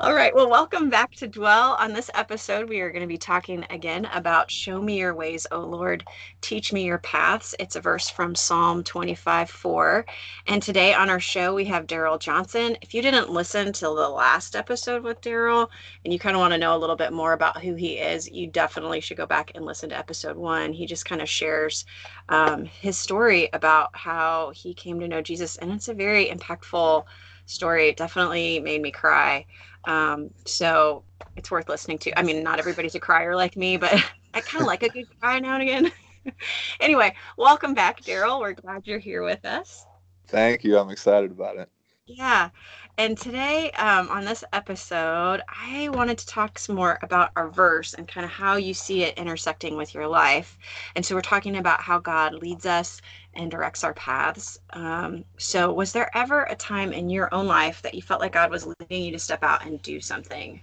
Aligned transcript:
All 0.00 0.14
right. 0.14 0.34
Well, 0.34 0.48
welcome 0.48 0.88
back 0.88 1.14
to 1.16 1.28
Dwell. 1.28 1.76
On 1.78 1.92
this 1.92 2.10
episode, 2.14 2.70
we 2.70 2.80
are 2.80 2.90
going 2.90 3.02
to 3.02 3.06
be 3.06 3.18
talking 3.18 3.66
again 3.68 4.06
about 4.14 4.50
Show 4.50 4.80
me 4.80 4.98
your 4.98 5.14
ways, 5.14 5.46
O 5.50 5.60
Lord. 5.60 6.06
Teach 6.40 6.72
me 6.72 6.86
your 6.86 6.96
paths. 6.96 7.54
It's 7.58 7.76
a 7.76 7.82
verse 7.82 8.08
from 8.08 8.34
Psalm 8.34 8.82
25 8.82 9.50
4. 9.50 10.06
And 10.46 10.62
today 10.62 10.94
on 10.94 11.10
our 11.10 11.20
show, 11.20 11.54
we 11.54 11.66
have 11.66 11.86
Daryl 11.86 12.18
Johnson. 12.18 12.78
If 12.80 12.94
you 12.94 13.02
didn't 13.02 13.28
listen 13.28 13.74
to 13.74 13.84
the 13.84 14.08
last 14.08 14.56
episode 14.56 15.02
with 15.02 15.20
Daryl 15.20 15.68
and 16.02 16.14
you 16.14 16.18
kind 16.18 16.34
of 16.34 16.40
want 16.40 16.54
to 16.54 16.58
know 16.58 16.74
a 16.74 16.80
little 16.80 16.96
bit 16.96 17.12
more 17.12 17.34
about 17.34 17.60
who 17.60 17.74
he 17.74 17.98
is, 17.98 18.26
you 18.30 18.46
definitely 18.46 19.02
should 19.02 19.18
go 19.18 19.26
back 19.26 19.52
and 19.54 19.66
listen 19.66 19.90
to 19.90 19.98
episode 19.98 20.38
one. 20.38 20.72
He 20.72 20.86
just 20.86 21.04
kind 21.04 21.20
of 21.20 21.28
shares 21.28 21.84
um, 22.30 22.64
his 22.64 22.96
story 22.96 23.50
about 23.52 23.90
how 23.94 24.52
he 24.54 24.72
came 24.72 24.98
to 25.00 25.08
know 25.08 25.20
Jesus. 25.20 25.58
And 25.58 25.70
it's 25.70 25.88
a 25.88 25.94
very 25.94 26.30
impactful 26.30 27.04
story. 27.50 27.88
It 27.88 27.96
definitely 27.96 28.60
made 28.60 28.82
me 28.82 28.90
cry. 28.90 29.46
Um, 29.84 30.30
so 30.44 31.04
it's 31.36 31.50
worth 31.50 31.68
listening 31.68 31.98
to. 31.98 32.18
I 32.18 32.22
mean, 32.22 32.42
not 32.42 32.58
everybody's 32.58 32.94
a 32.94 33.00
crier 33.00 33.36
like 33.36 33.56
me, 33.56 33.76
but 33.76 33.92
I 34.34 34.40
kind 34.40 34.62
of 34.62 34.66
like 34.66 34.82
a 34.82 34.88
good 34.88 35.06
cry 35.20 35.38
now 35.38 35.54
and 35.54 35.62
again. 35.62 35.92
anyway, 36.80 37.14
welcome 37.36 37.74
back, 37.74 38.00
Daryl. 38.02 38.40
We're 38.40 38.52
glad 38.52 38.86
you're 38.86 38.98
here 38.98 39.22
with 39.22 39.44
us. 39.44 39.86
Thank 40.28 40.64
you. 40.64 40.78
I'm 40.78 40.90
excited 40.90 41.30
about 41.30 41.56
it. 41.56 41.68
Yeah. 42.06 42.50
And 42.98 43.16
today, 43.16 43.70
um, 43.72 44.08
on 44.08 44.24
this 44.24 44.42
episode, 44.52 45.40
I 45.48 45.88
wanted 45.90 46.18
to 46.18 46.26
talk 46.26 46.58
some 46.58 46.74
more 46.74 46.98
about 47.02 47.30
our 47.36 47.48
verse 47.48 47.94
and 47.94 48.06
kind 48.06 48.24
of 48.24 48.30
how 48.30 48.56
you 48.56 48.74
see 48.74 49.04
it 49.04 49.16
intersecting 49.16 49.76
with 49.76 49.94
your 49.94 50.08
life. 50.08 50.58
And 50.96 51.06
so, 51.06 51.14
we're 51.14 51.20
talking 51.20 51.56
about 51.56 51.80
how 51.80 51.98
God 52.00 52.34
leads 52.34 52.66
us 52.66 53.00
and 53.34 53.50
directs 53.50 53.84
our 53.84 53.94
paths. 53.94 54.58
Um, 54.70 55.24
so, 55.38 55.72
was 55.72 55.92
there 55.92 56.10
ever 56.16 56.44
a 56.44 56.56
time 56.56 56.92
in 56.92 57.10
your 57.10 57.32
own 57.32 57.46
life 57.46 57.82
that 57.82 57.94
you 57.94 58.02
felt 58.02 58.20
like 58.20 58.32
God 58.32 58.50
was 58.50 58.66
leading 58.66 59.04
you 59.04 59.12
to 59.12 59.18
step 59.18 59.42
out 59.42 59.64
and 59.64 59.80
do 59.82 60.00
something? 60.00 60.60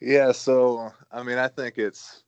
Yeah. 0.00 0.32
So, 0.32 0.92
I 1.12 1.22
mean, 1.22 1.38
I 1.38 1.48
think 1.48 1.78
it's 1.78 2.24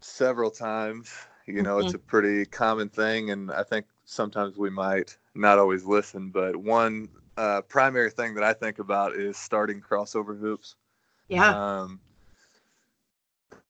several 0.00 0.50
times. 0.50 1.12
You 1.46 1.62
know, 1.62 1.76
mm-hmm. 1.76 1.86
it's 1.86 1.94
a 1.94 1.98
pretty 1.98 2.44
common 2.46 2.88
thing. 2.88 3.30
And 3.30 3.50
I 3.50 3.64
think 3.64 3.86
sometimes 4.04 4.56
we 4.56 4.70
might 4.70 5.16
not 5.34 5.58
always 5.58 5.84
listen. 5.84 6.30
But 6.30 6.56
one 6.56 7.08
uh, 7.36 7.62
primary 7.62 8.10
thing 8.10 8.34
that 8.34 8.44
I 8.44 8.52
think 8.52 8.78
about 8.78 9.14
is 9.14 9.36
starting 9.36 9.80
crossover 9.80 10.38
hoops. 10.38 10.76
Yeah. 11.28 11.80
Um, 11.80 12.00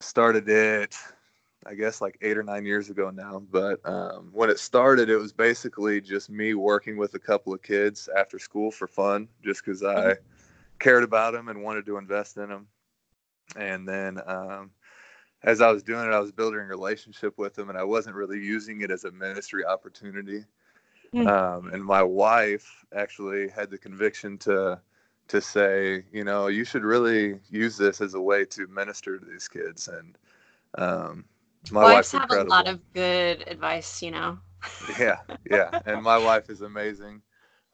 started 0.00 0.48
it, 0.48 0.96
I 1.66 1.74
guess, 1.74 2.00
like 2.00 2.18
eight 2.22 2.36
or 2.36 2.42
nine 2.42 2.64
years 2.64 2.90
ago 2.90 3.10
now. 3.10 3.42
But 3.50 3.80
um, 3.84 4.30
when 4.32 4.50
it 4.50 4.58
started, 4.58 5.08
it 5.08 5.16
was 5.16 5.32
basically 5.32 6.00
just 6.00 6.30
me 6.30 6.54
working 6.54 6.96
with 6.96 7.14
a 7.14 7.18
couple 7.18 7.52
of 7.54 7.62
kids 7.62 8.08
after 8.16 8.38
school 8.38 8.70
for 8.70 8.86
fun, 8.86 9.28
just 9.44 9.64
because 9.64 9.82
I 9.82 9.94
mm-hmm. 9.94 10.22
cared 10.78 11.04
about 11.04 11.32
them 11.32 11.48
and 11.48 11.62
wanted 11.62 11.86
to 11.86 11.98
invest 11.98 12.36
in 12.36 12.48
them. 12.48 12.66
And 13.56 13.88
then 13.88 14.20
um, 14.26 14.70
as 15.42 15.60
I 15.60 15.70
was 15.70 15.82
doing 15.82 16.06
it, 16.06 16.12
I 16.12 16.20
was 16.20 16.32
building 16.32 16.60
a 16.60 16.64
relationship 16.64 17.38
with 17.38 17.54
them, 17.54 17.68
and 17.68 17.78
I 17.78 17.84
wasn't 17.84 18.16
really 18.16 18.38
using 18.38 18.80
it 18.82 18.90
as 18.90 19.04
a 19.04 19.12
ministry 19.12 19.64
opportunity. 19.64 20.44
Hmm. 21.12 21.26
Um, 21.26 21.70
and 21.72 21.84
my 21.84 22.02
wife 22.02 22.84
actually 22.94 23.48
had 23.48 23.70
the 23.70 23.78
conviction 23.78 24.38
to 24.38 24.80
to 25.28 25.40
say, 25.40 26.04
you 26.12 26.24
know, 26.24 26.48
you 26.48 26.64
should 26.64 26.82
really 26.82 27.38
use 27.48 27.76
this 27.76 28.00
as 28.00 28.14
a 28.14 28.20
way 28.20 28.44
to 28.44 28.66
minister 28.66 29.18
to 29.18 29.24
these 29.24 29.48
kids. 29.48 29.88
And 29.88 30.18
um, 30.76 31.24
my 31.70 31.84
wives 31.84 32.12
have 32.12 32.22
incredible. 32.22 32.48
a 32.48 32.54
lot 32.54 32.68
of 32.68 32.80
good 32.92 33.44
advice, 33.46 34.02
you 34.02 34.10
know. 34.10 34.38
yeah, 34.98 35.18
yeah, 35.50 35.80
and 35.86 36.02
my 36.02 36.18
wife 36.18 36.50
is 36.50 36.62
amazing. 36.62 37.22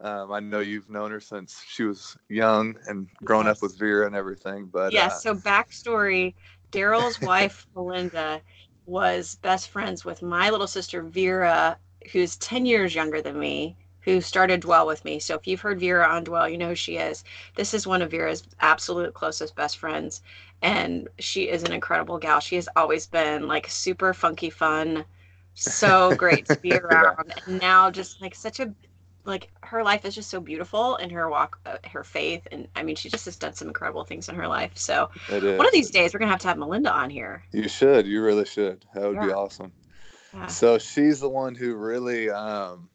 Um, 0.01 0.31
I 0.31 0.41
know 0.41 0.61
you've 0.61 0.91
known 0.91 1.11
her 1.11 1.21
since 1.21 1.63
she 1.67 1.83
was 1.83 2.17
young 2.29 2.77
and 2.87 3.09
grown 3.25 3.47
yes. 3.47 3.57
up 3.57 3.63
with 3.63 3.79
Vera 3.79 4.07
and 4.07 4.15
everything. 4.15 4.67
But 4.67 4.93
yes, 4.93 5.15
uh, 5.15 5.19
so 5.19 5.35
backstory: 5.35 6.35
Daryl's 6.71 7.21
wife 7.21 7.67
Belinda 7.75 8.41
was 8.87 9.37
best 9.43 9.69
friends 9.69 10.05
with 10.05 10.23
my 10.23 10.51
little 10.51 10.67
sister 10.67 11.03
Vera 11.03 11.79
who's 12.13 12.37
10 12.37 12.67
years 12.67 12.95
younger 12.95 13.21
than 13.21 13.39
me, 13.39 13.77
who 14.01 14.21
started 14.21 14.61
Dwell 14.61 14.87
with 14.87 15.05
me. 15.05 15.19
So 15.19 15.35
if 15.35 15.47
you've 15.47 15.61
heard 15.61 15.81
Vera 15.81 16.07
on 16.07 16.25
Dwell, 16.25 16.49
you 16.49 16.59
know 16.59 16.69
who 16.69 16.75
she 16.75 16.97
is. 16.97 17.25
This 17.57 17.75
is 17.75 17.87
one 17.87 18.03
of 18.03 18.11
Vera's 18.11 18.45
absolute 18.61 19.15
closest 19.15 19.55
best 19.55 19.79
friends. 19.79 20.23
And 20.63 21.09
she 21.19 21.49
is 21.49 21.63
an 21.63 21.73
incredible 21.73 22.19
gal. 22.19 22.41
She 22.41 22.57
has 22.57 22.69
always 22.77 23.07
been 23.07 23.47
like 23.47 23.69
super 23.69 24.15
funky 24.15 24.51
fun, 24.51 25.05
so 25.55 26.15
great 26.17 26.47
to 26.47 26.57
be 26.57 26.73
around. 26.79 27.35
And 27.47 27.61
now 27.61 27.91
just 27.91 28.21
like 28.21 28.35
such 28.35 28.61
a 28.61 28.73
like 29.25 29.51
her 29.63 29.85
life 29.85 30.05
is 30.05 30.15
just 30.15 30.31
so 30.31 30.41
beautiful 30.41 30.97
and 30.97 31.13
her 31.13 31.29
walk 31.29 31.61
uh, 31.67 31.77
her 31.93 32.03
faith 32.03 32.49
and 32.51 32.67
i 32.75 32.83
mean 32.83 32.97
she 32.97 33.11
just 33.11 33.27
has 33.27 33.37
done 33.37 33.53
some 33.53 33.69
incredible 33.69 34.03
things 34.03 34.29
in 34.31 34.35
her 34.35 34.49
life 34.49 34.73
so 34.75 35.11
one 35.29 35.67
of 35.67 35.73
these 35.73 35.91
days 35.91 36.15
we're 36.15 36.19
gonna 36.19 36.31
have 36.31 36.41
to 36.41 36.49
have 36.49 36.57
melinda 36.57 36.91
on 36.91 37.11
here 37.11 37.45
you 37.53 37.69
should 37.69 38.07
you 38.07 38.23
really 38.23 38.47
should 38.47 38.87
that 38.95 39.03
would 39.03 39.17
yeah. 39.17 39.27
be 39.27 39.33
awesome 39.33 39.71
so 40.49 40.79
she's 40.79 41.21
the 41.21 41.29
one 41.29 41.55
who 41.55 41.75
really 41.75 42.31
um, 42.31 42.89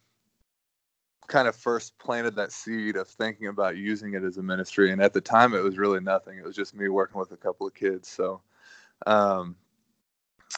kind 1.34 1.48
of 1.48 1.56
first 1.56 1.98
planted 1.98 2.36
that 2.36 2.52
seed 2.52 2.96
of 2.96 3.08
thinking 3.08 3.48
about 3.48 3.76
using 3.76 4.14
it 4.14 4.24
as 4.24 4.38
a 4.38 4.44
ministry. 4.44 4.92
And 4.92 5.02
at 5.02 5.14
the 5.14 5.20
time, 5.20 5.56
it 5.56 5.64
was 5.64 5.80
really 5.80 6.00
nothing. 6.00 6.38
It 6.38 6.46
was 6.46 6.56
just 6.56 6.76
me 6.76 6.90
working 6.90 7.20
with 7.20 7.32
a 7.32 7.38
couple 7.38 7.66
of 7.66 7.74
kids. 7.74 8.08
So, 8.08 8.42
um, 9.08 9.56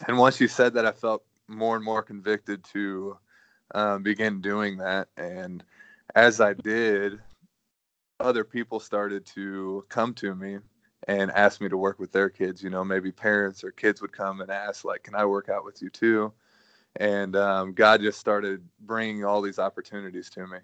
and 0.05 0.17
once 0.17 0.41
you 0.41 0.49
said 0.49 0.73
that, 0.73 0.85
I 0.85 0.91
felt 0.91 1.23
more 1.47 1.77
and 1.77 1.85
more 1.85 2.03
convicted 2.03 2.61
to 2.73 3.17
um, 3.73 4.03
begin 4.03 4.41
doing 4.41 4.75
that. 4.79 5.07
And 5.15 5.63
as 6.13 6.41
I 6.41 6.53
did, 6.53 7.19
other 8.19 8.43
people 8.43 8.81
started 8.81 9.25
to 9.27 9.85
come 9.87 10.13
to 10.15 10.35
me 10.35 10.57
and 11.07 11.31
ask 11.31 11.61
me 11.61 11.69
to 11.69 11.77
work 11.77 11.99
with 11.99 12.11
their 12.11 12.29
kids. 12.29 12.61
You 12.61 12.69
know, 12.69 12.83
maybe 12.83 13.13
parents 13.13 13.63
or 13.63 13.71
kids 13.71 14.01
would 14.01 14.11
come 14.11 14.41
and 14.41 14.51
ask, 14.51 14.83
like, 14.83 15.03
"Can 15.03 15.15
I 15.15 15.25
work 15.25 15.47
out 15.47 15.63
with 15.63 15.81
you 15.81 15.89
too?" 15.89 16.33
And 16.97 17.35
um, 17.35 17.73
God 17.73 18.01
just 18.01 18.19
started 18.19 18.61
bringing 18.81 19.25
all 19.25 19.41
these 19.41 19.59
opportunities 19.59 20.29
to 20.31 20.47
me, 20.47 20.59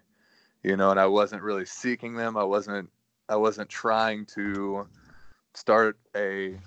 you 0.62 0.76
know, 0.76 0.90
and 0.90 0.98
I 0.98 1.06
wasn't 1.06 1.42
really 1.42 1.66
seeking 1.66 2.14
them. 2.14 2.36
I 2.36 2.44
wasn't 2.44 2.88
I 3.28 3.36
wasn't 3.36 3.68
trying 3.68 4.26
to 4.26 4.86
start 5.54 5.98
a 6.16 6.58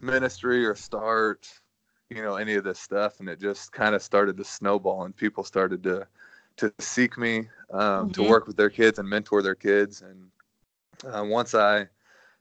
ministry 0.00 0.64
or 0.64 0.74
start 0.74 1.48
you 2.10 2.22
know 2.22 2.36
any 2.36 2.54
of 2.54 2.64
this 2.64 2.78
stuff, 2.78 3.20
and 3.20 3.28
it 3.28 3.40
just 3.40 3.72
kind 3.72 3.94
of 3.94 4.02
started 4.02 4.36
to 4.36 4.44
snowball, 4.44 5.04
and 5.04 5.16
people 5.16 5.44
started 5.44 5.82
to 5.84 6.06
to 6.56 6.72
seek 6.78 7.16
me 7.16 7.48
um, 7.72 7.80
mm-hmm. 7.80 8.10
to 8.10 8.22
work 8.28 8.46
with 8.46 8.56
their 8.56 8.70
kids 8.70 8.98
and 8.98 9.08
mentor 9.08 9.42
their 9.42 9.54
kids, 9.54 10.02
and 10.02 11.14
uh, 11.14 11.24
once 11.24 11.54
I 11.54 11.88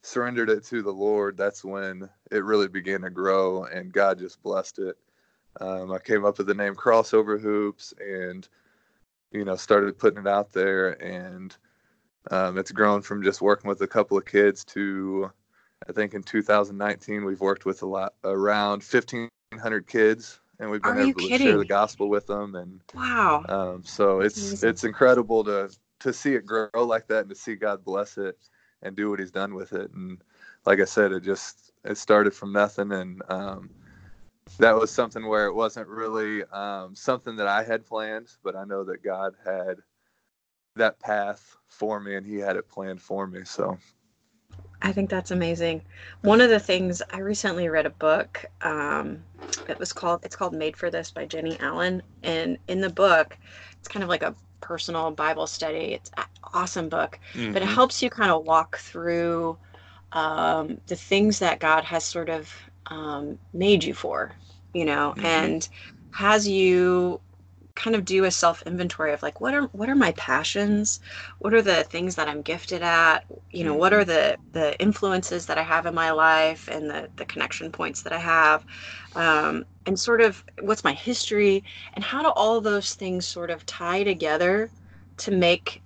surrendered 0.02 0.50
it 0.50 0.64
to 0.66 0.82
the 0.82 0.92
Lord, 0.92 1.38
that's 1.38 1.64
when 1.64 2.10
it 2.32 2.44
really 2.44 2.68
began 2.68 3.02
to 3.02 3.10
grow, 3.10 3.66
and 3.66 3.94
God 3.94 4.18
just 4.18 4.42
blessed 4.42 4.80
it 4.80 4.98
um, 5.60 5.92
I 5.92 6.00
came 6.00 6.26
up 6.26 6.38
with 6.38 6.48
the 6.48 6.54
name 6.54 6.76
Crossover 6.76 7.40
Hoops 7.40 7.94
and, 8.00 8.48
you 9.32 9.44
know, 9.46 9.56
started 9.56 9.98
putting 9.98 10.22
it 10.22 10.28
out 10.28 10.52
there. 10.54 10.92
And 11.04 11.56
um, 12.30 12.58
it's 12.58 12.72
grown 12.72 13.02
from 13.02 13.24
just 13.24 13.42
working 13.42 13.68
with 13.68 13.82
a 13.82 13.88
couple 13.88 14.18
of 14.18 14.26
kids 14.26 14.64
to, 14.66 15.32
I 15.90 15.92
think 15.92 16.14
in 16.14 16.24
2019, 16.24 17.26
we've 17.26 17.42
worked 17.42 17.66
with 17.66 17.82
a 17.82 17.88
lot 17.88 18.14
around 18.24 18.84
1,500 18.84 19.88
kids. 19.88 20.40
And 20.60 20.70
we've 20.70 20.82
been 20.82 20.92
Are 20.98 21.02
able 21.02 21.22
to 21.22 21.28
kidding? 21.28 21.48
share 21.48 21.58
the 21.58 21.66
gospel 21.66 22.08
with 22.08 22.28
them, 22.28 22.54
and 22.54 22.82
wow! 22.94 23.44
Um, 23.50 23.84
so 23.84 24.22
it's 24.22 24.38
amazing. 24.38 24.70
it's 24.70 24.84
incredible 24.84 25.44
to 25.46 25.76
to 26.02 26.14
see 26.14 26.36
it 26.36 26.46
grow 26.46 26.70
like 26.76 27.08
that, 27.08 27.22
and 27.22 27.30
to 27.30 27.36
see 27.36 27.56
God 27.56 27.84
bless 27.84 28.20
it 28.20 28.38
and 28.84 28.96
do 28.96 29.10
what 29.10 29.20
He's 29.20 29.32
done 29.32 29.56
with 29.56 29.74
it. 29.74 29.90
And 29.92 30.24
like 30.68 30.80
I 30.80 30.86
said, 30.86 31.14
it 31.14 31.24
just 31.24 31.72
it 31.84 31.98
started 31.98 32.36
from 32.36 32.54
nothing, 32.54 32.92
and 32.92 33.24
um, 33.28 33.72
that 34.60 34.76
was 34.76 34.92
something 34.92 35.28
where 35.28 35.46
it 35.46 35.54
wasn't 35.54 35.88
really 35.88 36.44
um, 36.46 36.96
something 36.96 37.36
that 37.38 37.48
I 37.48 37.64
had 37.64 37.86
planned, 37.86 38.30
but 38.44 38.56
I 38.56 38.64
know 38.64 38.84
that 38.84 39.04
God 39.04 39.34
had 39.46 39.78
that 40.76 41.00
path 41.00 41.58
for 41.68 42.00
me 42.00 42.16
and 42.16 42.26
He 42.26 42.38
had 42.38 42.56
it 42.56 42.70
planned 42.70 43.02
for 43.02 43.28
me. 43.28 43.42
So 43.44 43.78
I 44.82 44.92
think 44.92 45.10
that's 45.10 45.32
amazing. 45.32 45.82
One 46.22 46.42
of 46.42 46.50
the 46.50 46.60
things 46.60 47.02
I 47.12 47.20
recently 47.20 47.70
read 47.70 47.86
a 47.86 47.92
book. 47.92 48.46
Um, 48.62 49.24
it 49.68 49.78
was 49.78 49.94
called 49.94 50.22
it's 50.24 50.36
called 50.36 50.54
Made 50.54 50.76
for 50.76 50.90
This 50.90 51.12
by 51.12 51.26
Jennie 51.26 51.60
Allen, 51.60 52.02
and 52.24 52.58
in 52.68 52.82
the 52.82 52.90
book, 52.90 53.38
it's 53.80 53.88
kind 53.88 54.04
of 54.04 54.10
like 54.10 54.24
a 54.24 54.36
personal 54.60 55.12
Bible 55.12 55.48
study. 55.48 55.94
It's 55.94 56.12
an 56.18 56.24
awesome 56.54 56.90
book, 56.90 57.20
mm-hmm. 57.34 57.54
but 57.54 57.62
it 57.62 57.66
mm-hmm. 57.66 57.76
helps 57.76 58.02
you 58.02 58.10
kind 58.10 58.32
of 58.32 58.46
walk 58.46 58.78
through 58.78 59.58
um, 60.14 60.80
the 60.88 60.96
things 60.96 61.40
that 61.40 61.60
God 61.60 61.84
has 61.84 62.04
sort 62.04 62.30
of 62.30 62.54
um, 62.92 63.40
made 63.54 63.84
you 63.84 63.94
for, 63.96 64.32
you 64.74 64.86
know, 64.86 65.14
mm-hmm. 65.18 65.26
and 65.26 65.70
has 66.12 66.48
you 66.48 67.20
kind 67.76 67.96
of 67.96 68.06
do 68.06 68.26
a 68.26 68.32
self 68.32 68.62
inventory 68.64 69.14
of 69.14 69.24
like 69.24 69.40
what 69.40 69.54
are 69.54 69.64
what 69.68 69.90
are 69.90 69.96
my 69.96 70.12
passions 70.14 71.00
what 71.40 71.54
are 71.54 71.62
the 71.62 71.84
things 71.86 72.16
that 72.16 72.28
i'm 72.28 72.42
gifted 72.42 72.82
at 72.82 73.26
you 73.52 73.64
know 73.64 73.74
what 73.74 73.94
are 73.94 74.02
mm-hmm. 74.04 74.42
the 74.52 74.60
the 74.60 74.80
influences 74.80 75.46
that 75.46 75.58
i 75.58 75.64
have 75.64 75.86
in 75.86 75.96
my 75.96 76.12
life 76.12 76.68
and 76.68 76.90
the 76.90 77.10
the 77.16 77.26
connection 77.26 77.72
points 77.72 78.02
that 78.02 78.14
i 78.14 78.20
have 78.20 78.66
um, 79.16 79.66
and 79.86 80.00
sort 80.00 80.22
of 80.22 80.44
what's 80.62 80.84
my 80.84 80.94
history 80.94 81.64
and 81.94 82.04
how 82.04 82.22
do 82.22 82.30
all 82.30 82.62
those 82.62 82.94
things 82.94 83.26
sort 83.26 83.50
of 83.50 83.66
tie 83.66 84.04
together 84.04 84.70
to 85.18 85.32
make 85.32 85.82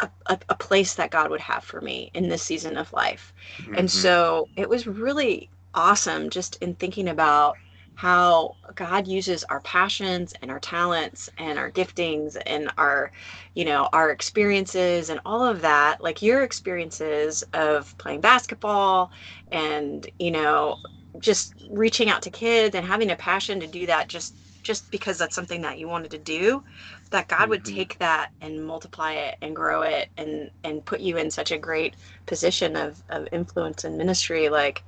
a, 0.00 0.08
a, 0.26 0.38
a 0.48 0.54
place 0.54 0.94
that 0.94 1.10
god 1.10 1.30
would 1.30 1.40
have 1.40 1.62
for 1.62 1.80
me 1.80 2.10
in 2.14 2.28
this 2.28 2.42
season 2.42 2.76
of 2.76 2.92
life 2.92 3.32
mm-hmm. 3.58 3.74
and 3.76 3.90
so 3.90 4.48
it 4.56 4.68
was 4.68 4.86
really 4.86 5.50
awesome 5.74 6.30
just 6.30 6.56
in 6.56 6.74
thinking 6.74 7.08
about 7.08 7.56
how 7.96 8.56
God 8.74 9.06
uses 9.06 9.44
our 9.44 9.60
passions 9.60 10.34
and 10.42 10.50
our 10.50 10.58
talents 10.58 11.30
and 11.38 11.58
our 11.58 11.70
giftings 11.70 12.36
and 12.44 12.70
our, 12.76 13.12
you 13.54 13.64
know, 13.64 13.88
our 13.92 14.10
experiences 14.10 15.10
and 15.10 15.20
all 15.24 15.44
of 15.44 15.60
that, 15.60 16.02
like 16.02 16.20
your 16.20 16.42
experiences 16.42 17.44
of 17.52 17.96
playing 17.98 18.20
basketball 18.20 19.12
and, 19.52 20.08
you 20.18 20.32
know, 20.32 20.78
just 21.20 21.54
reaching 21.70 22.10
out 22.10 22.22
to 22.22 22.30
kids 22.30 22.74
and 22.74 22.84
having 22.84 23.10
a 23.10 23.16
passion 23.16 23.60
to 23.60 23.66
do 23.66 23.86
that 23.86 24.08
just 24.08 24.34
just 24.62 24.90
because 24.90 25.18
that's 25.18 25.34
something 25.34 25.60
that 25.60 25.78
you 25.78 25.86
wanted 25.86 26.10
to 26.10 26.18
do 26.18 26.64
that 27.10 27.28
god 27.28 27.48
would 27.48 27.62
mm-hmm. 27.62 27.76
take 27.76 27.98
that 27.98 28.30
and 28.40 28.66
multiply 28.66 29.12
it 29.12 29.36
and 29.42 29.54
grow 29.54 29.82
it 29.82 30.08
and 30.16 30.50
and 30.64 30.84
put 30.84 31.00
you 31.00 31.16
in 31.16 31.30
such 31.30 31.52
a 31.52 31.58
great 31.58 31.94
position 32.26 32.74
of 32.74 33.00
of 33.10 33.28
influence 33.30 33.84
and 33.84 33.96
ministry 33.96 34.48
like 34.48 34.82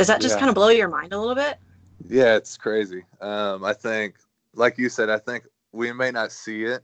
does 0.00 0.06
that 0.06 0.20
just 0.20 0.34
yeah. 0.34 0.40
kind 0.40 0.48
of 0.48 0.54
blow 0.54 0.68
your 0.68 0.88
mind 0.88 1.12
a 1.12 1.18
little 1.18 1.34
bit 1.34 1.58
yeah, 2.08 2.36
it's 2.36 2.56
crazy. 2.56 3.04
Um, 3.20 3.64
I 3.64 3.72
think, 3.72 4.16
like 4.54 4.78
you 4.78 4.88
said, 4.88 5.10
I 5.10 5.18
think 5.18 5.44
we 5.72 5.92
may 5.92 6.10
not 6.10 6.32
see 6.32 6.64
it, 6.64 6.82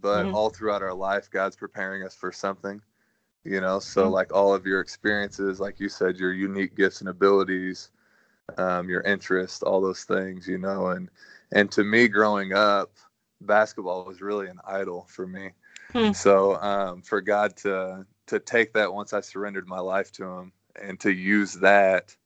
but 0.00 0.24
mm-hmm. 0.24 0.34
all 0.34 0.50
throughout 0.50 0.82
our 0.82 0.94
life, 0.94 1.30
God's 1.30 1.56
preparing 1.56 2.02
us 2.02 2.14
for 2.14 2.32
something. 2.32 2.80
You 3.44 3.60
know, 3.60 3.78
so 3.78 4.02
mm-hmm. 4.02 4.12
like 4.12 4.34
all 4.34 4.52
of 4.52 4.66
your 4.66 4.80
experiences, 4.80 5.60
like 5.60 5.78
you 5.78 5.88
said, 5.88 6.16
your 6.16 6.32
unique 6.32 6.76
gifts 6.76 7.00
and 7.00 7.08
abilities, 7.08 7.90
um, 8.58 8.88
your 8.88 9.02
interest, 9.02 9.62
all 9.62 9.80
those 9.80 10.02
things. 10.04 10.48
You 10.48 10.58
know, 10.58 10.88
and 10.88 11.08
and 11.52 11.70
to 11.72 11.84
me, 11.84 12.08
growing 12.08 12.52
up, 12.52 12.90
basketball 13.40 14.04
was 14.04 14.20
really 14.20 14.48
an 14.48 14.58
idol 14.66 15.06
for 15.08 15.26
me. 15.26 15.52
Hmm. 15.92 16.10
So 16.10 16.60
um, 16.60 17.02
for 17.02 17.20
God 17.20 17.56
to 17.58 18.04
to 18.26 18.40
take 18.40 18.72
that 18.74 18.92
once 18.92 19.12
I 19.12 19.20
surrendered 19.20 19.68
my 19.68 19.78
life 19.78 20.10
to 20.12 20.24
Him 20.24 20.52
and 20.82 20.98
to 21.00 21.12
use 21.12 21.54
that 21.54 22.16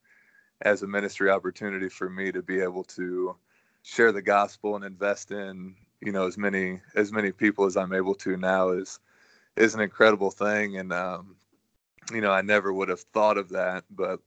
as 0.63 0.83
a 0.83 0.87
ministry 0.87 1.31
opportunity 1.31 1.89
for 1.89 2.09
me 2.09 2.33
to 2.33 2.43
be 2.43 2.61
able 2.61 2.85
to 2.85 3.37
share 3.83 4.13
the 4.13 4.23
gospel 4.23 4.77
and 4.77 4.85
invest 4.85 5.31
in 5.31 5.75
you 6.01 6.13
know 6.13 6.27
as 6.27 6.37
many 6.37 6.81
as 6.95 7.13
many 7.13 7.33
people 7.33 7.65
as 7.65 7.77
I'm 7.77 7.93
able 7.93 8.15
to 8.17 8.37
now 8.37 8.71
is 8.71 8.99
is 9.57 9.75
an 9.75 9.81
incredible 9.81 10.31
thing. 10.31 10.77
And 10.77 10.93
um, 10.93 11.37
you 12.13 12.21
know 12.21 12.33
I 12.33 12.43
never 12.43 12.73
would 12.73 12.89
have 12.89 13.01
thought 13.01 13.39
of 13.39 13.49
that 13.51 13.85
but 13.91 14.21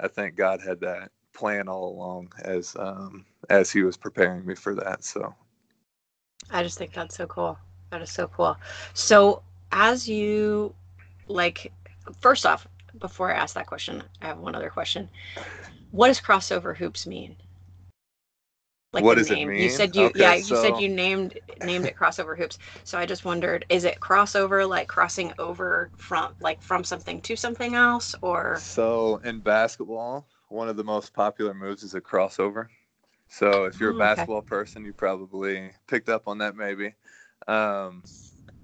I 0.00 0.08
think 0.08 0.36
God 0.36 0.60
had 0.60 0.80
that 0.80 1.10
plan 1.32 1.68
all 1.68 1.88
along 1.88 2.32
as 2.42 2.76
um, 2.78 3.26
as 3.50 3.70
he 3.70 3.82
was 3.82 3.96
preparing 3.96 4.46
me 4.46 4.54
for 4.54 4.74
that. 4.76 5.04
So 5.04 5.34
I 6.50 6.62
just 6.62 6.78
think 6.78 6.92
that's 6.92 7.16
so 7.16 7.26
cool. 7.26 7.58
That 7.90 8.02
is 8.02 8.10
so 8.10 8.28
cool. 8.28 8.56
So 8.92 9.42
as 9.72 10.08
you 10.08 10.74
like 11.28 11.72
first 12.20 12.46
off 12.46 12.66
before 12.98 13.32
I 13.32 13.36
ask 13.36 13.54
that 13.54 13.66
question, 13.66 14.02
I 14.22 14.26
have 14.26 14.38
one 14.38 14.54
other 14.54 14.70
question. 14.70 15.08
What 15.90 16.08
does 16.08 16.20
crossover 16.20 16.76
hoops 16.76 17.06
mean? 17.06 17.36
Like 18.94 19.02
what 19.02 19.18
does 19.18 19.30
name. 19.30 19.50
it 19.50 19.52
mean? 19.54 19.62
You 19.62 19.70
said 19.70 19.96
you 19.96 20.06
okay, 20.06 20.20
yeah, 20.20 20.40
so... 20.40 20.54
you 20.54 20.62
said 20.62 20.80
you 20.80 20.88
named 20.88 21.38
named 21.64 21.84
it 21.84 21.96
crossover 21.96 22.38
hoops. 22.38 22.58
So 22.84 22.96
I 22.96 23.06
just 23.06 23.24
wondered, 23.24 23.66
is 23.68 23.84
it 23.84 23.98
crossover 23.98 24.68
like 24.68 24.86
crossing 24.86 25.32
over 25.38 25.90
from 25.96 26.34
like 26.40 26.62
from 26.62 26.84
something 26.84 27.20
to 27.22 27.34
something 27.34 27.74
else 27.74 28.14
or 28.22 28.56
So 28.60 29.20
in 29.24 29.40
basketball, 29.40 30.28
one 30.48 30.68
of 30.68 30.76
the 30.76 30.84
most 30.84 31.12
popular 31.12 31.54
moves 31.54 31.82
is 31.82 31.94
a 31.94 32.00
crossover. 32.00 32.68
So 33.28 33.64
if 33.64 33.80
you're 33.80 33.90
a 33.90 33.98
basketball 33.98 34.38
okay. 34.38 34.46
person, 34.46 34.84
you 34.84 34.92
probably 34.92 35.72
picked 35.88 36.08
up 36.08 36.28
on 36.28 36.38
that 36.38 36.54
maybe. 36.54 36.94
Um, 37.48 38.04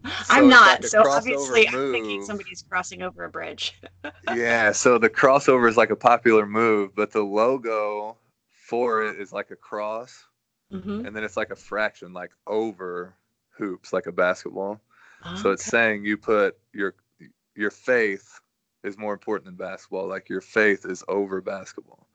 so 0.05 0.11
I'm 0.31 0.49
not. 0.49 0.82
Like 0.82 0.91
so 0.91 1.08
obviously, 1.08 1.67
move. 1.70 1.75
I'm 1.75 1.93
thinking 1.93 2.25
somebody's 2.25 2.64
crossing 2.69 3.02
over 3.02 3.25
a 3.25 3.31
bridge. 3.31 3.81
yeah. 4.35 4.73
So 4.73 4.99
the 4.99 5.11
crossover 5.11 5.69
is 5.69 5.76
like 5.76 5.91
a 5.91 5.97
popular 5.97 6.47
move, 6.47 6.94
but 6.94 7.11
the 7.11 7.23
logo 7.23 8.17
for 8.50 9.02
it 9.05 9.20
is 9.20 9.32
like 9.32 9.50
a 9.50 9.56
cross, 9.56 10.25
mm-hmm. 10.73 11.06
and 11.06 11.14
then 11.14 11.25
it's 11.25 11.37
like 11.37 11.50
a 11.50 11.56
fraction, 11.56 12.12
like 12.12 12.31
over 12.47 13.14
hoops, 13.50 13.93
like 13.93 14.06
a 14.06 14.12
basketball. 14.12 14.81
so 15.37 15.50
it's 15.50 15.64
saying 15.64 16.05
you 16.05 16.17
put 16.17 16.56
your 16.73 16.94
your 17.55 17.70
faith 17.70 18.41
is 18.82 18.96
more 18.96 19.12
important 19.12 19.44
than 19.44 19.55
basketball. 19.55 20.08
Like 20.08 20.29
your 20.29 20.41
faith 20.41 20.87
is 20.87 21.05
over 21.08 21.43
basketball, 21.43 22.06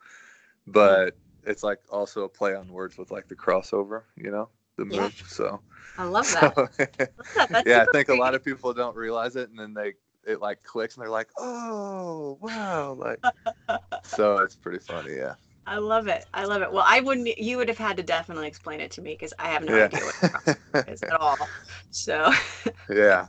but 0.66 1.10
mm-hmm. 1.10 1.52
it's 1.52 1.62
like 1.62 1.80
also 1.92 2.24
a 2.24 2.30
play 2.30 2.56
on 2.56 2.68
words 2.70 2.98
with 2.98 3.12
like 3.12 3.28
the 3.28 3.36
crossover, 3.36 4.04
you 4.16 4.32
know 4.32 4.50
the 4.78 4.86
yeah. 4.90 5.02
move. 5.02 5.24
So 5.28 5.62
I 5.98 6.04
love 6.04 6.32
that. 6.34 6.56
So, 6.56 7.40
love 7.40 7.50
that. 7.50 7.64
yeah, 7.66 7.82
I 7.82 7.92
think 7.92 8.08
great. 8.08 8.18
a 8.18 8.22
lot 8.22 8.36
of 8.36 8.44
people 8.44 8.74
don't 8.74 8.96
realize 8.96 9.36
it, 9.36 9.50
and 9.50 9.58
then 9.58 9.74
they 9.74 9.94
it 10.26 10.42
like 10.42 10.64
clicks, 10.64 10.96
and 10.96 11.04
they're 11.04 11.12
like, 11.12 11.30
"Oh, 11.38 12.38
wow!" 12.42 12.94
Like, 12.94 13.24
so 14.04 14.38
it's 14.40 14.56
pretty 14.56 14.80
funny. 14.80 15.16
Yeah. 15.16 15.36
I 15.68 15.78
love 15.78 16.08
it. 16.08 16.26
I 16.34 16.46
love 16.46 16.62
it. 16.62 16.72
Well, 16.72 16.86
I 16.86 17.00
wouldn't. 17.00 17.38
You 17.40 17.58
would 17.58 17.70
have 17.70 17.78
had 17.78 17.98
to 17.98 18.04
definitely 18.04 18.48
explain 18.48 18.80
it 18.80 18.92
to 18.92 19.02
me 19.02 19.14
because 19.14 19.34
I 19.40 19.50
have 19.50 19.64
no 19.64 19.76
yeah. 19.76 19.86
idea 19.86 20.00
what 20.02 20.58
it 20.74 20.90
is 20.94 21.04
at 21.04 21.14
all. 21.14 21.38
So. 21.90 22.32
yeah. 22.90 23.28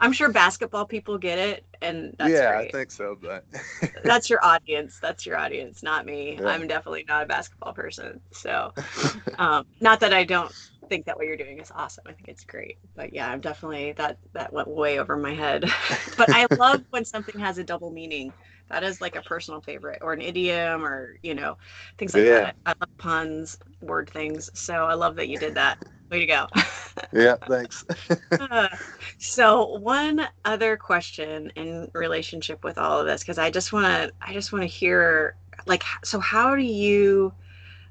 I'm 0.00 0.12
sure 0.12 0.28
basketball 0.30 0.86
people 0.86 1.18
get 1.18 1.38
it, 1.38 1.64
and 1.80 2.16
yeah, 2.18 2.56
great. 2.56 2.68
I 2.68 2.70
think 2.70 2.90
so. 2.90 3.16
But 3.20 3.44
that's 4.04 4.28
your 4.28 4.44
audience. 4.44 4.98
That's 5.00 5.24
your 5.24 5.36
audience, 5.36 5.82
not 5.82 6.04
me. 6.04 6.36
Yeah. 6.40 6.48
I'm 6.48 6.66
definitely 6.66 7.04
not 7.06 7.22
a 7.22 7.26
basketball 7.26 7.72
person. 7.72 8.20
So, 8.32 8.72
um, 9.38 9.66
not 9.80 10.00
that 10.00 10.12
I 10.12 10.24
don't 10.24 10.52
think 10.88 11.06
that 11.06 11.16
what 11.16 11.26
you're 11.26 11.36
doing 11.36 11.58
is 11.58 11.70
awesome. 11.74 12.04
I 12.06 12.12
think 12.12 12.28
it's 12.28 12.44
great. 12.44 12.78
But 12.94 13.12
yeah, 13.12 13.30
I'm 13.30 13.40
definitely 13.40 13.92
that 13.92 14.18
that 14.32 14.52
went 14.52 14.68
way 14.68 14.98
over 14.98 15.16
my 15.16 15.34
head. 15.34 15.64
but 16.16 16.30
I 16.30 16.46
love 16.56 16.82
when 16.90 17.04
something 17.04 17.38
has 17.40 17.58
a 17.58 17.64
double 17.64 17.90
meaning. 17.90 18.32
That 18.70 18.82
is 18.82 19.00
like 19.00 19.14
a 19.14 19.20
personal 19.20 19.60
favorite, 19.60 19.98
or 20.00 20.14
an 20.14 20.22
idiom, 20.22 20.84
or 20.84 21.18
you 21.22 21.34
know, 21.34 21.58
things 21.98 22.14
like 22.14 22.24
yeah. 22.24 22.40
that. 22.40 22.56
I 22.64 22.74
love 22.80 22.96
puns, 22.96 23.58
word 23.82 24.08
things. 24.08 24.50
So 24.54 24.86
I 24.86 24.94
love 24.94 25.16
that 25.16 25.28
you 25.28 25.38
did 25.38 25.54
that. 25.54 25.84
Way 26.10 26.20
to 26.20 26.26
go. 26.26 26.46
yeah, 27.12 27.36
thanks. 27.48 27.84
uh, 28.32 28.68
so 29.18 29.78
one 29.78 30.26
other 30.44 30.76
question 30.76 31.50
in 31.56 31.90
relationship 31.92 32.64
with 32.64 32.78
all 32.78 33.00
of 33.00 33.06
this, 33.06 33.22
because 33.22 33.38
I 33.38 33.50
just 33.50 33.72
want 33.72 33.86
to, 33.86 34.12
I 34.20 34.32
just 34.32 34.52
want 34.52 34.62
to 34.62 34.66
hear, 34.68 35.36
like, 35.66 35.82
so 36.02 36.20
how 36.20 36.54
do 36.54 36.62
you, 36.62 37.32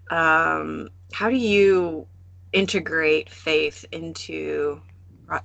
um, 0.10 0.90
how 1.12 1.30
do 1.30 1.36
you 1.36 2.08
integrate 2.54 3.30
faith 3.30 3.86
into 3.92 4.82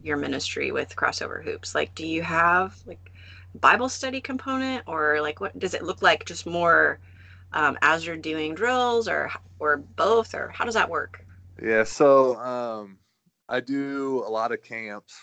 your 0.03 0.17
ministry 0.17 0.71
with 0.71 0.95
crossover 0.95 1.43
hoops? 1.43 1.75
Like, 1.75 1.95
do 1.95 2.07
you 2.07 2.23
have 2.23 2.81
like 2.87 3.11
Bible 3.55 3.89
study 3.89 4.21
component, 4.21 4.85
or 4.87 5.21
like 5.21 5.41
what 5.41 5.59
does 5.59 5.75
it 5.75 5.83
look 5.83 6.03
like? 6.03 6.25
Just 6.27 6.47
more 6.47 7.01
um, 7.53 7.79
as 7.83 8.07
you're 8.07 8.17
doing 8.17 8.55
drills, 8.55 9.09
or 9.09 9.31
or 9.59 9.79
both, 9.79 10.35
or 10.35 10.49
how 10.49 10.65
does 10.65 10.75
that 10.75 10.89
work? 10.89 11.25
Yeah, 11.61 11.85
so 11.85 12.37
um, 12.37 12.99
I 13.49 13.61
do 13.61 14.23
a 14.27 14.31
lot 14.31 14.53
of 14.53 14.63
camps 14.63 15.15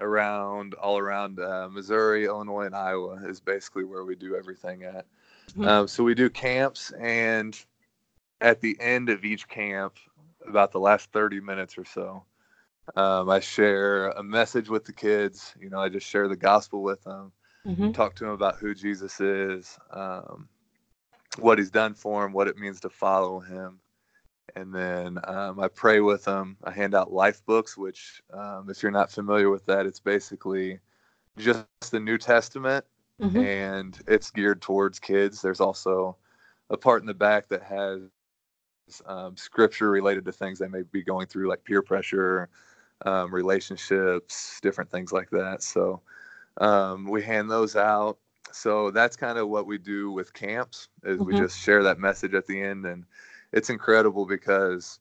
around 0.00 0.74
all 0.74 0.98
around 0.98 1.40
uh, 1.40 1.68
Missouri, 1.70 2.26
Illinois, 2.26 2.66
and 2.66 2.74
Iowa 2.74 3.20
is 3.26 3.40
basically 3.40 3.84
where 3.84 4.04
we 4.04 4.14
do 4.14 4.36
everything 4.36 4.84
at. 4.84 5.06
Mm-hmm. 5.52 5.66
Um, 5.66 5.88
so 5.88 6.04
we 6.04 6.14
do 6.14 6.30
camps, 6.30 6.92
and 6.92 7.58
at 8.40 8.60
the 8.60 8.76
end 8.80 9.08
of 9.08 9.24
each 9.24 9.48
camp, 9.48 9.94
about 10.46 10.72
the 10.72 10.80
last 10.80 11.10
30 11.12 11.40
minutes 11.40 11.76
or 11.78 11.84
so, 11.84 12.24
um, 12.96 13.28
I 13.30 13.40
share 13.40 14.08
a 14.10 14.22
message 14.22 14.68
with 14.68 14.84
the 14.84 14.92
kids. 14.92 15.54
You 15.60 15.70
know, 15.70 15.78
I 15.78 15.88
just 15.88 16.06
share 16.06 16.28
the 16.28 16.36
gospel 16.36 16.82
with 16.82 17.02
them, 17.04 17.32
mm-hmm. 17.66 17.92
talk 17.92 18.14
to 18.16 18.24
them 18.24 18.32
about 18.32 18.56
who 18.56 18.74
Jesus 18.74 19.20
is, 19.20 19.78
um, 19.92 20.48
what 21.38 21.58
he's 21.58 21.70
done 21.70 21.94
for 21.94 22.22
them, 22.22 22.32
what 22.32 22.48
it 22.48 22.56
means 22.56 22.80
to 22.80 22.90
follow 22.90 23.40
him 23.40 23.80
and 24.56 24.74
then 24.74 25.18
um, 25.24 25.60
I 25.60 25.68
pray 25.68 26.00
with 26.00 26.24
them. 26.24 26.56
I 26.64 26.70
hand 26.70 26.94
out 26.94 27.12
life 27.12 27.44
books, 27.46 27.76
which, 27.76 28.22
um, 28.32 28.68
if 28.68 28.82
you're 28.82 28.92
not 28.92 29.10
familiar 29.10 29.50
with 29.50 29.64
that, 29.66 29.86
it's 29.86 30.00
basically 30.00 30.78
just 31.36 31.66
the 31.90 32.00
New 32.00 32.18
Testament, 32.18 32.84
mm-hmm. 33.20 33.38
and 33.38 33.98
it's 34.06 34.30
geared 34.30 34.62
towards 34.62 34.98
kids. 34.98 35.40
There's 35.42 35.60
also 35.60 36.16
a 36.70 36.76
part 36.76 37.02
in 37.02 37.06
the 37.06 37.14
back 37.14 37.48
that 37.48 37.62
has 37.62 38.00
um, 39.06 39.36
scripture 39.36 39.90
related 39.90 40.24
to 40.24 40.32
things 40.32 40.58
they 40.58 40.68
may 40.68 40.82
be 40.82 41.02
going 41.02 41.26
through, 41.26 41.48
like 41.48 41.64
peer 41.64 41.82
pressure, 41.82 42.48
um, 43.04 43.32
relationships, 43.34 44.60
different 44.60 44.90
things 44.90 45.12
like 45.12 45.30
that. 45.30 45.62
So 45.62 46.00
um, 46.58 47.08
we 47.08 47.22
hand 47.22 47.50
those 47.50 47.76
out. 47.76 48.18
So 48.52 48.90
that's 48.90 49.16
kind 49.16 49.38
of 49.38 49.48
what 49.48 49.66
we 49.66 49.78
do 49.78 50.10
with 50.10 50.32
camps 50.32 50.88
is 51.04 51.18
mm-hmm. 51.18 51.26
we 51.26 51.38
just 51.38 51.58
share 51.58 51.82
that 51.84 51.98
message 51.98 52.34
at 52.34 52.46
the 52.46 52.60
end 52.60 52.84
and 52.84 53.04
it's 53.52 53.70
incredible 53.70 54.26
because 54.26 54.98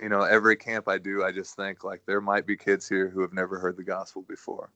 you 0.00 0.08
know, 0.08 0.22
every 0.22 0.56
camp 0.56 0.88
I 0.88 0.98
do, 0.98 1.22
I 1.24 1.32
just 1.32 1.56
think 1.56 1.84
like 1.84 2.02
there 2.06 2.20
might 2.20 2.46
be 2.46 2.56
kids 2.56 2.88
here 2.88 3.08
who 3.08 3.20
have 3.20 3.32
never 3.32 3.58
heard 3.58 3.76
the 3.76 3.84
gospel 3.84 4.22
before. 4.22 4.70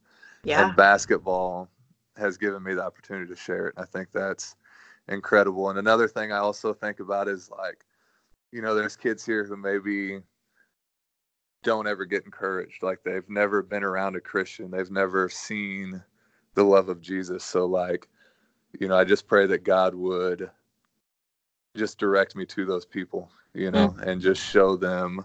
Yeah. 0.44 0.66
And 0.66 0.76
basketball 0.76 1.68
has 2.16 2.37
given 2.37 2.62
me 2.62 2.75
the 2.75 2.85
opportunity 2.85 3.28
to 3.28 3.37
share 3.37 3.68
it. 3.68 3.75
I 3.76 3.85
think 3.85 4.08
that's 4.12 4.56
incredible. 5.08 5.70
And 5.70 5.78
another 5.78 6.08
thing 6.08 6.32
I 6.32 6.38
also 6.38 6.73
think 6.73 7.00
about 7.00 7.28
is 7.28 7.50
like, 7.50 7.85
you 8.52 8.62
know, 8.62 8.74
there's 8.74 8.96
kids 8.96 9.24
here 9.24 9.44
who 9.44 9.56
maybe 9.56 10.20
don't 11.62 11.86
ever 11.86 12.04
get 12.04 12.24
encouraged. 12.24 12.82
Like 12.82 13.00
they've 13.04 13.28
never 13.28 13.62
been 13.62 13.84
around 13.84 14.16
a 14.16 14.20
Christian. 14.20 14.70
They've 14.70 14.90
never 14.90 15.28
seen 15.28 16.02
the 16.54 16.64
love 16.64 16.88
of 16.88 17.00
Jesus. 17.00 17.44
So 17.44 17.66
like, 17.66 18.08
you 18.78 18.88
know, 18.88 18.96
I 18.96 19.04
just 19.04 19.26
pray 19.26 19.46
that 19.46 19.64
God 19.64 19.94
would 19.94 20.50
just 21.76 21.98
direct 21.98 22.36
me 22.36 22.44
to 22.46 22.64
those 22.64 22.84
people, 22.84 23.30
you 23.54 23.70
know, 23.70 23.88
mm. 23.88 24.02
and 24.02 24.20
just 24.20 24.42
show 24.42 24.76
them 24.76 25.24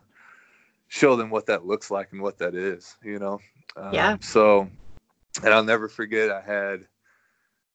show 0.87 1.15
them 1.15 1.31
what 1.31 1.47
that 1.47 1.65
looks 1.65 1.89
like 1.89 2.11
and 2.11 2.21
what 2.21 2.37
that 2.37 2.53
is, 2.53 2.97
you 3.03 3.17
know. 3.17 3.39
Um, 3.75 3.93
yeah. 3.93 4.17
So, 4.21 4.69
and 5.43 5.53
I'll 5.53 5.63
never 5.63 5.87
forget 5.87 6.29
I 6.29 6.41
had 6.41 6.87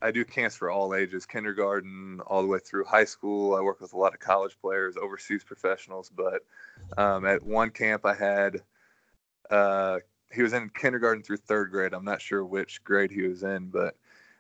I 0.01 0.11
do 0.11 0.25
camps 0.25 0.55
for 0.55 0.71
all 0.71 0.95
ages, 0.95 1.27
kindergarten 1.27 2.21
all 2.27 2.43
the 2.43 2.49
way 2.49 2.59
through 2.61 2.85
high 2.85 3.05
school. 3.05 3.55
I 3.55 3.61
work 3.61 3.81
with 3.81 3.93
a 3.93 3.99
lot 3.99 4.15
of 4.15 4.21
college 4.21 4.57
players, 4.61 4.97
overseas 4.97 5.43
professionals. 5.43 6.11
But 6.15 6.45
um, 6.97 7.27
at 7.27 7.43
one 7.43 7.71
camp, 7.71 8.07
I 8.07 8.15
had 8.15 8.63
uh, 9.51 9.99
he 10.33 10.43
was 10.43 10.53
in 10.53 10.71
kindergarten 10.71 11.23
through 11.23 11.39
third 11.39 11.71
grade. 11.71 11.95
I'm 11.95 12.05
not 12.05 12.21
sure 12.21 12.45
which 12.45 12.85
grade 12.85 13.11
he 13.11 13.23
was 13.23 13.43
in, 13.43 13.69
but 13.71 13.97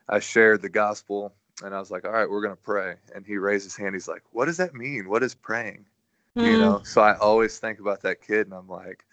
I 0.09 0.21
shared 0.21 0.63
the 0.63 0.69
gospel 0.69 1.33
and 1.63 1.75
I 1.75 1.81
was 1.81 1.91
like, 1.91 2.05
"All 2.05 2.13
right, 2.13 2.29
we're 2.29 2.43
gonna 2.43 2.57
pray." 2.57 2.97
And 3.15 3.27
he 3.27 3.37
raised 3.37 3.65
his 3.65 3.77
hand. 3.77 3.95
He's 3.95 4.09
like, 4.09 4.23
"What 4.33 4.47
does 4.47 4.59
that 4.59 4.75
mean? 4.75 5.09
What 5.09 5.23
is 5.23 5.35
praying?" 5.35 5.87
Mm. 6.37 6.53
You 6.53 6.59
know. 6.59 6.81
So 6.85 7.01
I 7.01 7.17
always 7.17 7.59
think 7.59 7.81
about 7.81 8.03
that 8.03 8.23
kid, 8.23 8.47
and 8.47 8.55
I'm 8.55 8.69
like, 8.69 9.05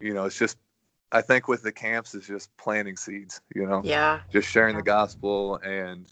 you 0.00 0.12
know, 0.12 0.24
it's 0.24 0.38
just 0.38 0.58
I 1.12 1.22
think 1.22 1.48
with 1.48 1.62
the 1.62 1.72
camps 1.72 2.14
is 2.14 2.26
just 2.26 2.54
planting 2.56 2.96
seeds, 2.96 3.40
you 3.54 3.66
know. 3.66 3.80
Yeah. 3.84 4.20
Just 4.30 4.48
sharing 4.48 4.74
yeah. 4.74 4.80
the 4.80 4.86
gospel 4.86 5.56
and 5.56 6.06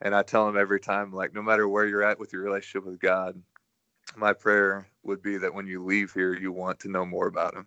and 0.00 0.14
I 0.14 0.22
tell 0.22 0.46
them 0.46 0.56
every 0.56 0.80
time 0.80 1.12
like 1.12 1.34
no 1.34 1.42
matter 1.42 1.68
where 1.68 1.86
you're 1.86 2.02
at 2.02 2.18
with 2.18 2.32
your 2.32 2.42
relationship 2.42 2.86
with 2.86 3.00
God, 3.00 3.40
my 4.16 4.32
prayer 4.32 4.88
would 5.02 5.22
be 5.22 5.36
that 5.38 5.52
when 5.52 5.66
you 5.66 5.84
leave 5.84 6.12
here 6.12 6.34
you 6.34 6.52
want 6.52 6.80
to 6.80 6.88
know 6.88 7.04
more 7.04 7.26
about 7.26 7.54
him. 7.54 7.66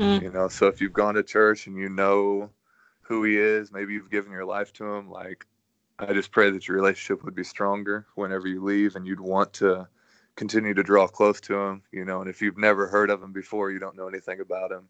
Mm. 0.00 0.22
You 0.22 0.30
know, 0.30 0.48
so 0.48 0.66
if 0.66 0.80
you've 0.80 0.92
gone 0.92 1.14
to 1.14 1.22
church 1.22 1.66
and 1.66 1.76
you 1.76 1.88
know 1.88 2.50
who 3.02 3.22
he 3.22 3.38
is, 3.38 3.72
maybe 3.72 3.92
you've 3.92 4.10
given 4.10 4.32
your 4.32 4.44
life 4.44 4.72
to 4.74 4.84
him, 4.84 5.08
like 5.08 5.46
I 5.98 6.12
just 6.12 6.32
pray 6.32 6.50
that 6.50 6.66
your 6.66 6.76
relationship 6.76 7.24
would 7.24 7.34
be 7.34 7.44
stronger 7.44 8.06
whenever 8.16 8.48
you 8.48 8.62
leave 8.62 8.96
and 8.96 9.06
you'd 9.06 9.20
want 9.20 9.52
to 9.54 9.88
continue 10.34 10.74
to 10.74 10.82
draw 10.82 11.06
close 11.06 11.40
to 11.42 11.54
him, 11.54 11.82
you 11.92 12.04
know, 12.04 12.20
and 12.20 12.28
if 12.28 12.42
you've 12.42 12.58
never 12.58 12.88
heard 12.88 13.10
of 13.10 13.22
him 13.22 13.32
before, 13.32 13.70
you 13.70 13.78
don't 13.78 13.96
know 13.96 14.08
anything 14.08 14.40
about 14.40 14.72
him 14.72 14.88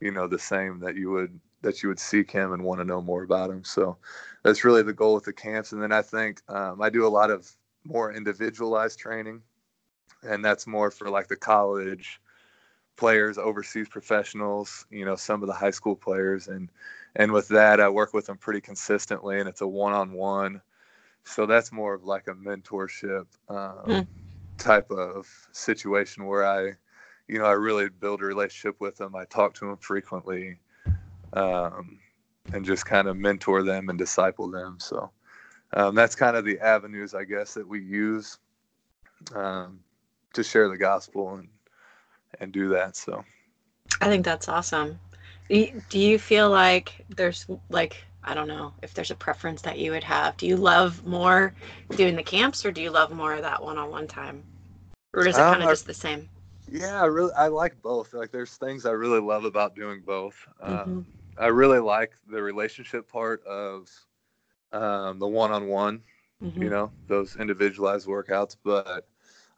you 0.00 0.10
know 0.10 0.26
the 0.26 0.38
same 0.38 0.80
that 0.80 0.96
you 0.96 1.10
would 1.10 1.40
that 1.64 1.82
you 1.82 1.88
would 1.88 1.98
seek 1.98 2.30
him 2.30 2.52
and 2.52 2.62
want 2.62 2.78
to 2.78 2.84
know 2.84 3.00
more 3.00 3.22
about 3.22 3.50
him. 3.50 3.64
So 3.64 3.96
that's 4.42 4.64
really 4.64 4.82
the 4.82 4.92
goal 4.92 5.14
with 5.14 5.24
the 5.24 5.32
camps. 5.32 5.72
And 5.72 5.82
then 5.82 5.92
i 5.92 6.02
think 6.02 6.42
um, 6.48 6.80
i 6.80 6.90
do 6.90 7.06
a 7.06 7.08
lot 7.08 7.30
of 7.30 7.50
more 7.84 8.12
individualized 8.12 8.98
training 8.98 9.42
and 10.22 10.44
that's 10.44 10.66
more 10.66 10.90
for 10.90 11.10
like 11.10 11.28
the 11.28 11.36
college 11.36 12.20
players 12.96 13.36
overseas 13.38 13.88
professionals 13.88 14.86
you 14.90 15.04
know 15.04 15.16
some 15.16 15.42
of 15.42 15.48
the 15.48 15.54
high 15.54 15.70
school 15.70 15.96
players. 15.96 16.48
And 16.48 16.70
and 17.16 17.32
with 17.32 17.48
that 17.48 17.80
i 17.80 17.88
work 17.88 18.14
with 18.14 18.26
them 18.26 18.38
pretty 18.38 18.60
consistently 18.60 19.40
and 19.40 19.48
it's 19.48 19.62
a 19.62 19.66
one-on-one. 19.66 20.60
So 21.26 21.46
that's 21.46 21.72
more 21.72 21.94
of 21.94 22.04
like 22.04 22.28
a 22.28 22.34
mentorship 22.34 23.26
um, 23.48 23.84
mm. 23.86 24.06
type 24.58 24.90
of 24.90 25.26
situation 25.52 26.26
where 26.26 26.44
i 26.46 26.72
you 27.28 27.38
know, 27.38 27.46
I 27.46 27.52
really 27.52 27.88
build 27.88 28.22
a 28.22 28.24
relationship 28.24 28.80
with 28.80 28.96
them. 28.96 29.14
I 29.14 29.24
talk 29.24 29.54
to 29.54 29.66
them 29.66 29.76
frequently, 29.78 30.58
um, 31.32 31.98
and 32.52 32.64
just 32.64 32.84
kind 32.86 33.08
of 33.08 33.16
mentor 33.16 33.62
them 33.62 33.88
and 33.88 33.98
disciple 33.98 34.50
them. 34.50 34.76
So 34.78 35.10
um, 35.72 35.94
that's 35.94 36.14
kind 36.14 36.36
of 36.36 36.44
the 36.44 36.60
avenues, 36.60 37.14
I 37.14 37.24
guess, 37.24 37.54
that 37.54 37.66
we 37.66 37.80
use 37.80 38.38
um, 39.34 39.80
to 40.34 40.42
share 40.42 40.68
the 40.68 40.76
gospel 40.76 41.34
and 41.36 41.48
and 42.40 42.52
do 42.52 42.68
that. 42.70 42.96
So 42.96 43.24
I 44.00 44.08
think 44.08 44.24
that's 44.24 44.48
awesome. 44.48 44.98
Do 45.48 45.98
you 45.98 46.18
feel 46.18 46.50
like 46.50 47.04
there's 47.08 47.46
like 47.70 48.04
I 48.22 48.34
don't 48.34 48.48
know 48.48 48.72
if 48.82 48.94
there's 48.94 49.10
a 49.10 49.14
preference 49.14 49.62
that 49.62 49.78
you 49.78 49.90
would 49.92 50.04
have? 50.04 50.36
Do 50.36 50.46
you 50.46 50.56
love 50.56 51.06
more 51.06 51.54
doing 51.96 52.16
the 52.16 52.22
camps, 52.22 52.64
or 52.64 52.72
do 52.72 52.82
you 52.82 52.90
love 52.90 53.12
more 53.12 53.34
of 53.34 53.42
that 53.42 53.62
one-on-one 53.62 54.08
time, 54.08 54.42
or 55.12 55.26
is 55.26 55.36
it 55.36 55.40
kind 55.40 55.62
of 55.62 55.68
um, 55.68 55.72
just 55.72 55.86
the 55.86 55.94
same? 55.94 56.28
Yeah, 56.70 57.02
I 57.02 57.06
really 57.06 57.32
I 57.36 57.48
like 57.48 57.80
both. 57.82 58.14
Like 58.14 58.30
there's 58.30 58.56
things 58.56 58.86
I 58.86 58.92
really 58.92 59.20
love 59.20 59.44
about 59.44 59.74
doing 59.74 60.00
both. 60.00 60.36
Mm-hmm. 60.62 60.74
Um, 60.74 61.06
I 61.38 61.46
really 61.46 61.78
like 61.78 62.12
the 62.28 62.42
relationship 62.42 63.08
part 63.08 63.44
of 63.44 63.90
um, 64.72 65.18
the 65.18 65.26
one-on-one, 65.26 66.02
mm-hmm. 66.42 66.62
you 66.62 66.70
know, 66.70 66.90
those 67.06 67.36
individualized 67.36 68.06
workouts. 68.06 68.56
But 68.62 69.06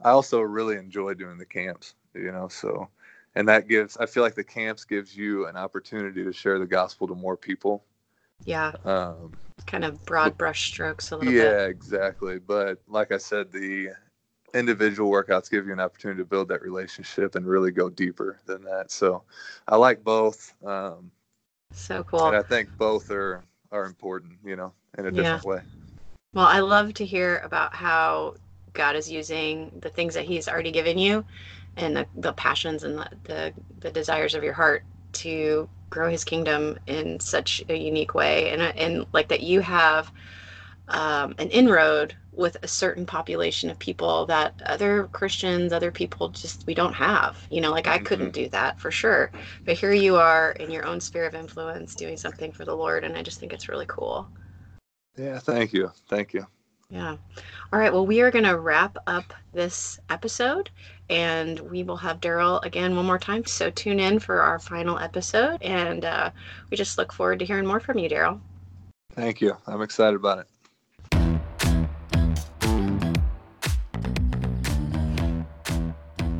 I 0.02 0.10
also 0.10 0.40
really 0.40 0.76
enjoy 0.76 1.14
doing 1.14 1.38
the 1.38 1.46
camps, 1.46 1.94
you 2.14 2.32
know. 2.32 2.48
So, 2.48 2.88
and 3.34 3.48
that 3.48 3.68
gives 3.68 3.96
I 3.96 4.06
feel 4.06 4.22
like 4.22 4.34
the 4.34 4.44
camps 4.44 4.84
gives 4.84 5.16
you 5.16 5.46
an 5.46 5.56
opportunity 5.56 6.24
to 6.24 6.32
share 6.32 6.58
the 6.58 6.66
gospel 6.66 7.06
to 7.08 7.14
more 7.14 7.36
people. 7.36 7.84
Yeah. 8.44 8.72
Um, 8.84 9.32
kind 9.66 9.84
of 9.84 10.04
broad 10.04 10.36
brush 10.36 10.68
strokes 10.68 11.10
a 11.10 11.16
little 11.16 11.32
yeah, 11.32 11.42
bit. 11.42 11.50
Yeah, 11.50 11.66
exactly. 11.66 12.38
But 12.38 12.82
like 12.88 13.12
I 13.12 13.16
said, 13.18 13.50
the 13.52 13.90
individual 14.56 15.10
workouts 15.10 15.50
give 15.50 15.66
you 15.66 15.72
an 15.72 15.80
opportunity 15.80 16.20
to 16.20 16.24
build 16.24 16.48
that 16.48 16.62
relationship 16.62 17.34
and 17.34 17.46
really 17.46 17.70
go 17.70 17.88
deeper 17.88 18.38
than 18.46 18.62
that. 18.64 18.90
So 18.90 19.22
I 19.68 19.76
like 19.76 20.02
both. 20.02 20.54
Um, 20.64 21.10
so 21.72 22.02
cool. 22.04 22.26
And 22.26 22.36
I 22.36 22.42
think 22.42 22.68
both 22.78 23.10
are 23.10 23.44
are 23.72 23.84
important, 23.84 24.38
you 24.44 24.56
know, 24.56 24.72
in 24.96 25.06
a 25.06 25.10
different 25.10 25.44
yeah. 25.44 25.48
way. 25.48 25.60
Well, 26.34 26.46
I 26.46 26.60
love 26.60 26.94
to 26.94 27.04
hear 27.04 27.38
about 27.38 27.74
how 27.74 28.36
God 28.72 28.96
is 28.96 29.10
using 29.10 29.72
the 29.80 29.88
things 29.88 30.14
that 30.14 30.24
He's 30.24 30.48
already 30.48 30.70
given 30.70 30.98
you 30.98 31.24
and 31.76 31.96
the, 31.96 32.06
the 32.16 32.32
passions 32.32 32.84
and 32.84 32.98
the, 32.98 33.08
the, 33.24 33.54
the 33.80 33.90
desires 33.90 34.34
of 34.34 34.44
your 34.44 34.52
heart 34.52 34.84
to 35.14 35.68
grow 35.90 36.10
His 36.10 36.24
kingdom 36.24 36.78
in 36.86 37.18
such 37.20 37.62
a 37.68 37.76
unique 37.76 38.14
way. 38.14 38.50
And, 38.50 38.62
and 38.62 39.06
like 39.12 39.28
that 39.28 39.42
you 39.42 39.60
have 39.60 40.10
um, 40.88 41.34
an 41.38 41.48
inroad 41.50 42.14
with 42.36 42.56
a 42.62 42.68
certain 42.68 43.06
population 43.06 43.70
of 43.70 43.78
people 43.78 44.26
that 44.26 44.54
other 44.66 45.08
Christians, 45.12 45.72
other 45.72 45.90
people 45.90 46.28
just 46.28 46.66
we 46.66 46.74
don't 46.74 46.92
have. 46.92 47.36
You 47.50 47.60
know, 47.60 47.70
like 47.70 47.86
I 47.86 47.98
couldn't 47.98 48.26
mm-hmm. 48.26 48.44
do 48.44 48.48
that 48.50 48.78
for 48.78 48.90
sure. 48.90 49.32
But 49.64 49.76
here 49.76 49.92
you 49.92 50.16
are 50.16 50.52
in 50.52 50.70
your 50.70 50.84
own 50.84 51.00
sphere 51.00 51.24
of 51.24 51.34
influence 51.34 51.94
doing 51.94 52.16
something 52.16 52.52
for 52.52 52.64
the 52.64 52.76
Lord 52.76 53.04
and 53.04 53.16
I 53.16 53.22
just 53.22 53.40
think 53.40 53.52
it's 53.52 53.68
really 53.68 53.86
cool. 53.88 54.28
Yeah, 55.16 55.38
thank 55.38 55.72
you. 55.72 55.90
Thank 56.08 56.34
you. 56.34 56.46
Yeah. 56.90 57.16
All 57.72 57.80
right. 57.80 57.92
Well, 57.92 58.06
we 58.06 58.20
are 58.20 58.30
going 58.30 58.44
to 58.44 58.58
wrap 58.58 58.96
up 59.06 59.34
this 59.52 59.98
episode 60.08 60.70
and 61.10 61.58
we 61.58 61.82
will 61.82 61.96
have 61.96 62.20
Daryl 62.20 62.64
again 62.64 62.94
one 62.94 63.06
more 63.06 63.18
time. 63.18 63.44
So 63.44 63.70
tune 63.70 63.98
in 63.98 64.18
for 64.18 64.40
our 64.40 64.58
final 64.58 64.98
episode. 64.98 65.62
And 65.62 66.04
uh, 66.04 66.30
we 66.70 66.76
just 66.76 66.98
look 66.98 67.12
forward 67.12 67.40
to 67.40 67.44
hearing 67.44 67.66
more 67.66 67.80
from 67.80 67.98
you, 67.98 68.08
Daryl. 68.08 68.40
Thank 69.14 69.40
you. 69.40 69.56
I'm 69.66 69.82
excited 69.82 70.14
about 70.14 70.38
it. 70.38 70.46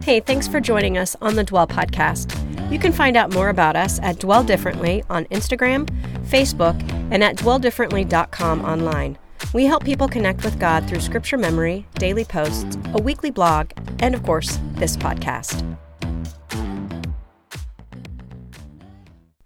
Hey, 0.07 0.21
thanks 0.21 0.47
for 0.47 0.61
joining 0.61 0.99
us 0.99 1.17
on 1.21 1.35
the 1.35 1.43
Dwell 1.43 1.67
Podcast. 1.67 2.31
You 2.71 2.79
can 2.79 2.93
find 2.93 3.17
out 3.17 3.35
more 3.35 3.49
about 3.49 3.75
us 3.75 3.99
at 4.05 4.21
Dwell 4.21 4.45
Differently 4.45 5.03
on 5.11 5.25
Instagram, 5.33 5.85
Facebook, 6.29 6.81
and 7.11 7.25
at 7.25 7.35
dwelldifferently.com 7.35 8.65
online. 8.65 9.19
We 9.53 9.65
help 9.65 9.85
people 9.85 10.07
connect 10.07 10.45
with 10.45 10.61
God 10.61 10.89
through 10.89 11.01
scripture 11.01 11.37
memory, 11.37 11.89
daily 11.95 12.25
posts, 12.25 12.79
a 12.95 13.03
weekly 13.03 13.33
blog, 13.33 13.73
and 13.99 14.15
of 14.15 14.23
course, 14.23 14.61
this 14.75 14.97
podcast. 14.97 15.77